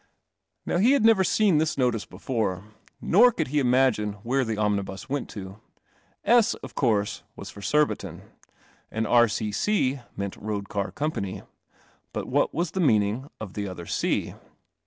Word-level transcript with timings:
Now 0.65 0.77
he 0.79 0.93
had 0.93 1.05
never 1.05 1.23
seen 1.23 1.59
this 1.59 1.77
notice 1.77 2.05
before, 2.05 2.63
nor 2.99 3.31
could 3.31 3.49
he 3.49 3.59
imagine 3.59 4.13
where 4.23 4.43
the 4.43 4.57
omnibus 4.57 5.07
went 5.09 5.29
to. 5.29 5.59
S. 6.25 6.55
of 6.55 6.73
course 6.73 7.21
was 7.35 7.51
for 7.51 7.61
Surbiton, 7.61 8.23
and 8.89 9.05
R.C.C. 9.05 9.99
meant 10.17 10.37
Road 10.37 10.69
Car 10.69 10.89
Company. 10.91 11.43
But 12.13 12.25
what 12.27 12.51
was 12.51 12.71
the 12.71 12.79
meaning 12.79 13.29
of 13.39 13.53
the 13.53 13.67
other 13.67 13.85
C. 13.85 14.33